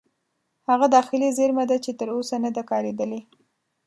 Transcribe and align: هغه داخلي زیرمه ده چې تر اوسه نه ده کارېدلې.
هغه 0.69 0.85
داخلي 0.95 1.29
زیرمه 1.37 1.63
ده 1.69 1.77
چې 1.85 1.91
تر 1.99 2.07
اوسه 2.15 2.35
نه 2.43 2.49
ده 2.55 2.63
کارېدلې. 2.71 3.21